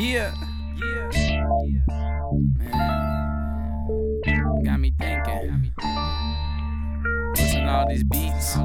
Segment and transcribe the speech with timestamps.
[0.00, 0.34] Yeah.
[0.76, 1.10] Yeah.
[2.56, 2.72] Man.
[4.64, 5.72] Got me thinking.
[7.36, 8.56] Listen to all these beats.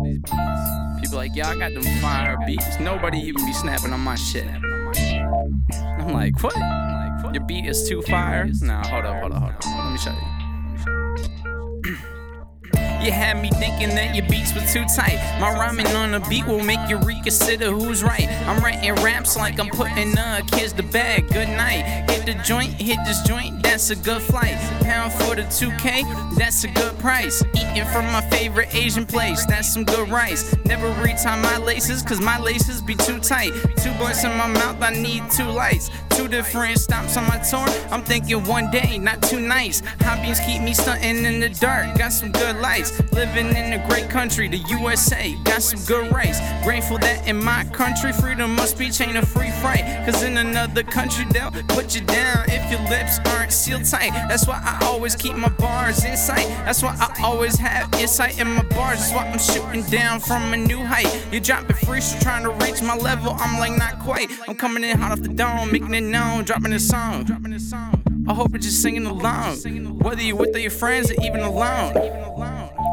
[1.02, 2.79] People like, y'all got them fire beats.
[2.79, 4.48] Nobody even be snapping on my shit.
[4.48, 6.55] I'm like, what?
[7.34, 8.49] Your beat is too fire?
[8.61, 9.65] Nah, hold up, hold up, hold up.
[9.65, 10.34] Let me show you.
[13.05, 15.19] You had me thinking that your beats were too tight.
[15.39, 18.27] My rhyming on a beat will make you reconsider who's right.
[18.47, 21.27] I'm writing raps like I'm putting uh kids to bed.
[21.27, 22.10] Good night.
[22.10, 24.55] Hit the joint, hit this joint, that's a good flight.
[24.82, 27.43] Pound for the 2K, that's a good price.
[27.54, 30.55] Eating from my favorite Asian place, that's some good rice.
[30.65, 33.52] Never retie my laces, cause my laces be too tight.
[33.83, 35.91] Two blunts in my mouth, I need two lights.
[36.16, 37.67] Two different stops on my tour.
[37.92, 39.81] I'm thinking one day, not too nice.
[40.00, 41.97] Hobbies keep me stunting in the dark.
[41.97, 42.97] Got some good lights.
[43.11, 45.36] Living in a great country, the USA.
[45.44, 46.39] Got some good rights.
[46.64, 49.83] Grateful that in my country, freedom must be chain of free freight.
[50.05, 54.11] Cause in another country, they'll put you down if your lips aren't sealed tight.
[54.30, 56.47] That's why I always keep my bars in sight.
[56.63, 58.99] That's why I always have insight in my bars.
[58.99, 61.11] That's why I'm shooting down from a new height.
[61.30, 63.36] You're dropping free, so trying to reach my level.
[63.38, 64.30] I'm like, not quite.
[64.47, 67.23] I'm coming in hot off the dome, making it known, dropping a song.
[67.23, 68.02] Dropping this song.
[68.28, 69.58] I hope you're just singing along.
[70.00, 71.95] Whether you're with your friends or even alone.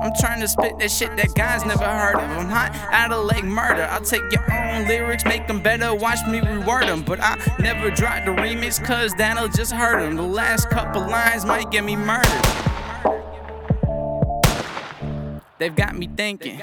[0.02, 2.22] I'm trying to spit that shit that guys never heard of.
[2.22, 3.86] I'm hot out of Lake Murder.
[3.88, 7.02] I'll take your own lyrics, make them better, watch me reword them.
[7.02, 10.16] But I never drop the remix, cause that'll just hurt them.
[10.16, 12.26] The last couple lines might get me murdered.
[15.58, 16.60] They've got me thinking.